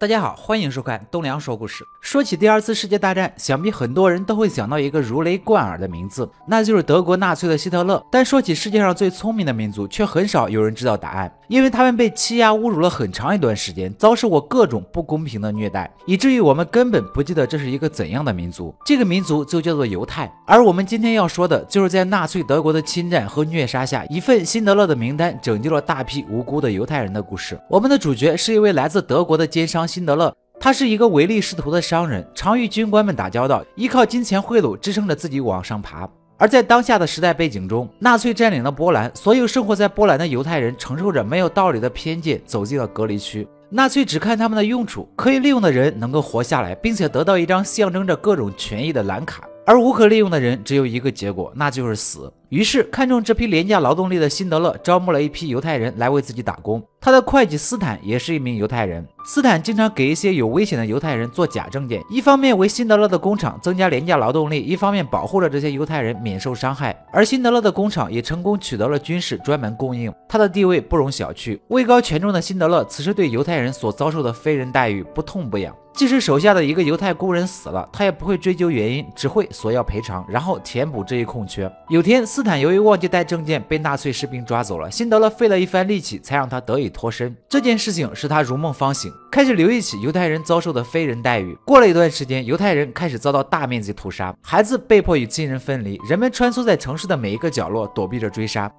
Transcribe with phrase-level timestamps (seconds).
[0.00, 1.86] 大家好，欢迎收看东梁说故事。
[2.00, 8.02] 说起第二次世界大战，想必很多人都会想到一个如雷贯耳的名字，那就是德国纳粹的希特勒。
[8.10, 18.74] 但说起世界上最聪明的民族，却很少有人知道答案，因为他们被欺压侮辱了很长一段时间，遭受过各种不公平的虐待，以至于我们根本不记得这是一个怎样的民族。
[18.86, 20.34] 这个民族就叫做犹太。
[20.46, 27.60] 而我们今天要说的，就是在纳粹德国的侵占和虐杀下，一份辛德勒的名单拯救了大批无辜的犹太人的故事。
[27.68, 29.86] 我们的主角是一位来自德国的奸商。
[29.90, 36.08] 辛德勒，他是一个唯利是图的商人，常与军官们打交道，依靠金钱贿赂支撑着自己往上爬。
[36.38, 43.46] 而在当下的时代背景中，纳粹占领了波兰，所有生活在波兰的犹太人承受着没有道理的偏见，走进了隔离区。
[43.68, 49.44] 纳粹只看他们的用处，可以利用的人能够活下来，并且得到一张象征着各种权益的蓝卡。
[49.66, 52.32] 而无可利用的人只有一个结果，那就是死。
[52.50, 56.82] 于是，看中这批廉价劳动力的辛德勒招募了一批犹太人来为自己打工。
[57.00, 59.06] 他的会计斯坦也是一名犹太人。
[59.24, 67.06] 斯坦经常给一些有危险的犹太人做假证件，一方面为辛德勒的工厂增加廉价劳动力，一方面保护着这些犹太人免受伤害。
[67.12, 71.56] 而辛德勒的工厂也成功取得了军事专门供应，他的地位不容小觑。
[71.68, 75.72] 位高权重的辛德勒此时对犹太人所遭受的非人待遇不痛不痒。
[75.92, 81.70] 即使手下的一个犹太工人死了，他也不会追究原因，只会索要赔偿，然后填补这一空缺。
[81.88, 84.90] 有天，斯斯坦由于忘记带证件，被纳粹士兵抓走了。
[84.90, 87.36] 辛德勒费了一番力气，才让他得以脱身。
[87.50, 91.54] 这件事情使他如梦方醒，开始留意起犹太人遭受的非人待遇。
[91.66, 98.72] 过了一段时间，犹太人开始遭到大面积屠杀，孩子被迫与亲人分离，人们穿梭在城市的每一个角落，躲避着追杀。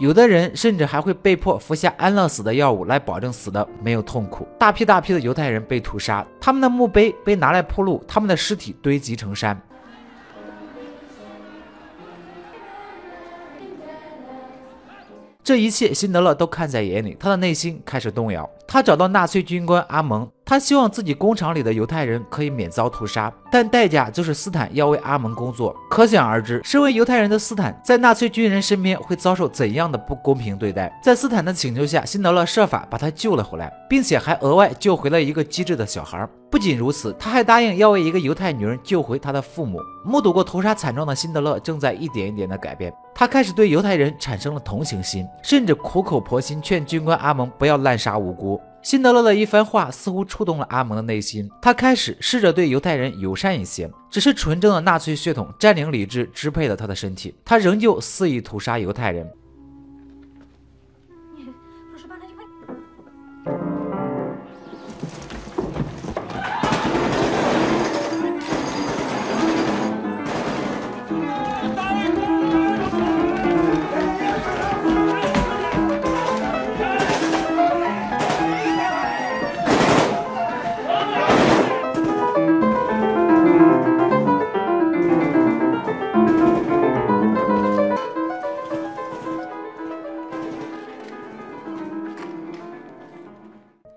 [0.00, 4.48] 有的人甚至还会被迫服下安乐死的药物来保证死的没有痛苦。
[4.58, 9.60] 大批大批的犹太人被屠杀，他们的墓碑被拿来铺路，他们的尸体堆积成山。
[15.44, 18.48] 这一切，辛德勒都看在眼里，他的内心开始动摇。
[18.72, 20.30] 他找到纳粹军官阿蒙。
[20.44, 25.72] 他希望自己工厂里的犹太人可以免遭屠杀，但代价就是斯坦要为阿蒙工作。
[25.88, 30.92] 可想而知，身为犹太人的斯坦在纳粹军人身边会遭受怎样的不公平对待。
[31.00, 36.28] 在斯坦的请求下，辛德勒设法把他救了回来，并且还额外救回了一个机智的小孩。
[36.50, 39.78] 不仅如此，他还答应要为一个犹太女人救回她的父母。
[40.04, 48.59] 目睹过屠杀惨状的辛德勒正在一点一点的改变，他开始对犹太人产生了同情心，甚至苦口婆心劝军官阿蒙不要滥杀无辜。
[48.82, 53.90] 辛德勒的一番话似乎触动了阿蒙的内心，他开始试着对犹太人友善一些。
[54.10, 59.30] 只是纯正的纳粹血统占领理智，支配了他的身体，他仍旧肆意屠杀犹太人。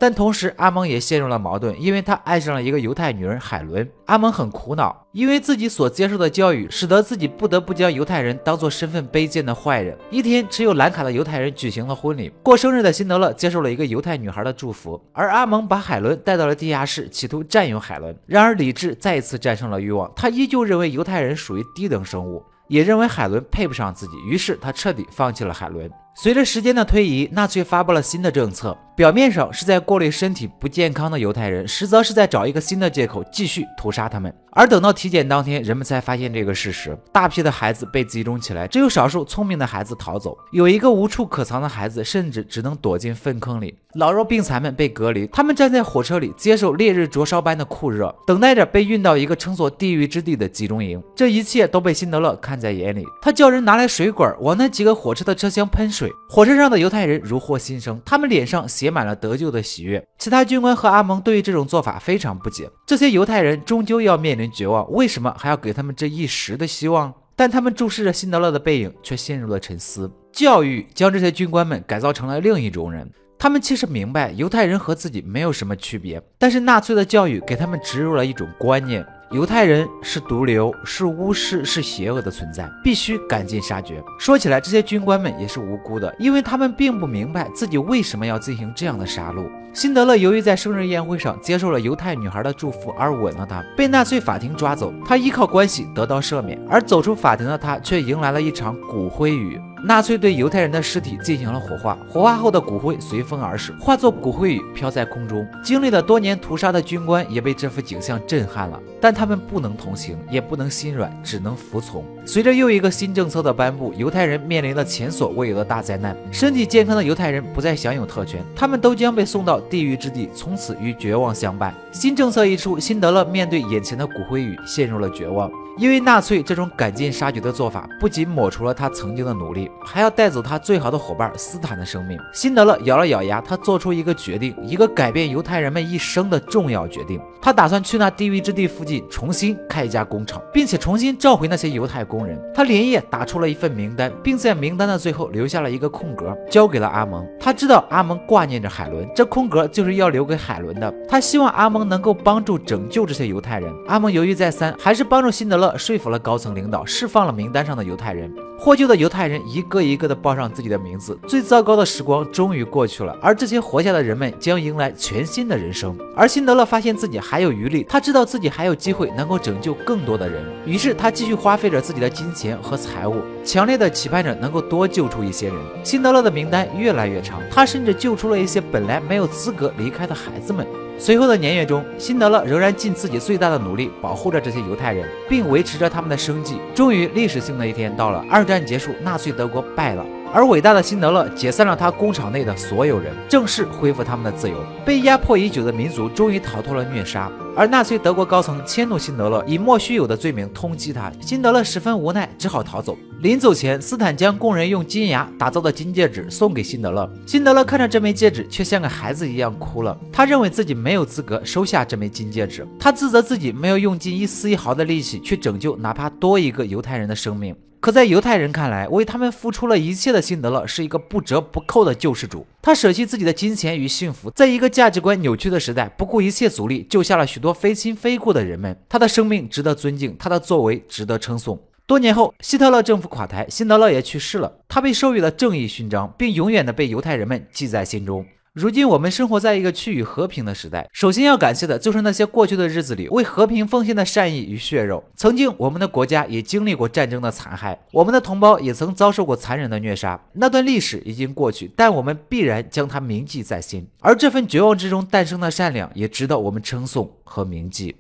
[0.04, 3.90] 但同时，阿蒙也陷入了矛盾，因为他爱上了一个犹太女人海伦。
[4.08, 9.98] 阿蒙很苦恼，因为自己所接受的教育，使得自己不得不将犹太人当做身份卑贱的坏人。
[10.10, 18.14] 一天，持有蓝卡的犹太人举行了婚礼，过生日的辛德勒接受了一个犹太女孩的祝福，而阿蒙把海伦带到了地下室，企图占有海伦。
[18.26, 22.44] 然而，理智再一次战胜了欲望，他依旧认为犹太人属于低等生物。
[22.68, 25.90] 也认为海伦配不上自己，于是他彻底放弃了海伦。
[26.16, 34.32] 随着时间的推移，纳粹发布了新的政策，表面上是在过滤身体不健康的犹太人，实则是在找一个新的借口继续屠杀他们。
[34.56, 40.38] 而等到体检当天，人们才发现这个事实：大批的孩子被集中起来，只有少数聪明的孩子逃走。
[40.52, 43.76] 有一个无处可藏的孩子，甚至只能躲进粪坑里。
[43.96, 51.02] 老弱病残们被隔离，他们站在火车里，接受烈日灼烧般的酷热，等待着被运到一个称作地狱之地的集中营。
[51.16, 56.03] 这一切都被辛德勒看在眼里，他叫人拿来水管，往那几个火车的车厢喷水。
[56.30, 60.04] 火车上的犹太人如获新生，他们脸上写满了得救的喜悦。
[60.18, 64.50] 其他军官和阿蒙对于这种做法非常不解，这些犹太人终究要面临。
[64.54, 67.14] 绝望，为什么还要给他们这一时的希望？
[67.36, 70.12] 但他们注视着辛德勒的背影，却陷入了沉思。
[70.32, 73.10] 教育将这些军官们改造成了另一种人。
[73.40, 79.06] 他们其实明白犹太人和自己没有什么区别，但是纳粹的教育给他们植入了一种观念。
[79.34, 84.00] 犹太人是毒瘤，是巫师，是邪恶的存在，必须赶尽杀绝。
[84.20, 89.50] 说起来，这些军官们也是无辜的，因为他们并不明白自己为什么要进行这样的杀戮。
[89.74, 94.94] 辛德勒由于在生日宴会上接受了犹太女孩的祝福而吻了她，被纳粹法庭抓走。
[95.04, 99.60] 他依靠关系得到赦免，而走出法庭的他却迎来了一场骨灰雨。
[99.86, 105.46] 纳粹对犹太人的尸体进行了火化，火化后的骨灰随风而逝，化作骨灰雨飘在空中。
[105.62, 112.06] 经历了多年屠杀的军官也被这幅景象震撼了，但他们不能同情，也不能心软，只能服从。
[112.26, 116.16] 随着又一个新政策的颁布，犹太人面临了前所未有的大灾难。
[116.32, 121.74] 身体健康的犹太人不再享有特权，他们都将被送到地狱之地，从此与绝望相伴。
[121.92, 125.52] 新政策一出，辛德勒面对眼前的骨灰雨，陷入了绝望。
[125.78, 132.18] 因为纳粹这种赶尽杀绝的做法，不仅抹除了他曾经的努力，还要带走他最好的伙伴斯坦的生命。
[132.32, 137.20] 辛德勒咬了咬牙，他做出一个决定，一个改变犹太人们一生的重要决定。
[137.42, 142.40] 他打算去那地狱之地附近重新开一家工厂，并且重新召回那些犹太工人。
[142.54, 147.28] 他连夜打出了一份名单，并在名单的最后留下了一个空格，交给了阿蒙。
[147.40, 150.94] 他知道阿蒙挂念着海伦，这空格就是要留给海伦的。
[151.10, 153.74] 他希望阿蒙能够帮助拯救这些犹太人。
[153.88, 158.34] 阿蒙犹豫再三，还是帮助辛德勒勒说服了高层领导，释放了名单上的犹太人。
[158.60, 161.18] 获救的犹太人一个一个的报上自己的名字。
[161.28, 165.98] 最糟糕的时光终于过去了，而这些活下的人们将迎来全新的人生。
[166.16, 175.58] 而辛德勒发现自己还有余力，他知道自己还有机会能够拯救更多的人，于是他继续花费着自己的金钱和财物，强烈的期盼着能够多救出一些人。
[175.84, 180.66] 辛德勒的名单越来越长，他甚至救出了一些本来没有资格离开的孩子们。
[180.98, 186.56] 随后的年月中，辛德勒仍然尽自己最大的努力保护着这些犹太人，并维持着他们的生计。
[186.74, 190.06] 终于，历史性的一天到了，二战结束，纳粹德国败了。
[190.34, 194.58] 而伟大的辛德勒解散了他工厂内的所有人，正式恢复他们的自由。
[194.84, 197.32] 被压迫已久的民族终于逃脱了虐杀。
[197.56, 201.12] 而纳粹德国高层迁怒辛德勒，以莫须有的罪名通缉他。
[201.22, 202.98] 辛德勒十分无奈，只好逃走。
[203.20, 207.08] 临走前，斯坦将工人用金牙打造的金戒指送给辛德勒。
[207.28, 209.96] 辛德勒看着这枚戒指，却像个孩子一样哭了。
[210.12, 217.56] 他认为自己没有资格收下这枚金戒指，他自责自己没有用尽一丝一毫的力气去拯救哪怕多一个犹太人的生命。
[217.84, 222.48] 可在犹太人看来，为他们付出了一切的辛德勒是一个不折不扣的救世主。
[222.62, 228.80] 他舍弃自己的金钱与幸福，在一个价值观扭曲的时代，不顾一切阻力救下了许多非亲非故的人们。
[228.88, 231.60] 他的生命值得尊敬，他的作为值得称颂。
[231.86, 234.60] 多年后，希特勒政府垮台，辛德勒也去世了。
[234.70, 238.26] 他被授予了正义勋章，并永远的被犹太人们记在心中。
[238.54, 245.04] 如今我们生活在一个趋于和平的时代，首先要感谢的就是那些过去的日子里为和平奉献的善意与血肉。
[245.16, 250.24] 曾经我们的国家也经历过战争的残害，我们的同胞也曾遭受过残忍的虐杀。
[250.34, 253.88] 那段历史已经过去，但我们必然将它铭记在心。
[254.00, 257.96] 而这份绝望之中诞生的善良，也值得我们称颂和铭记。